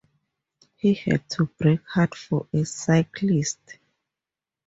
He 0.77 0.95
had 0.95 1.29
to 1.29 1.45
brake 1.45 1.87
hard 1.87 2.15
for 2.15 2.47
a 2.51 2.65
cyclist. 2.65 3.77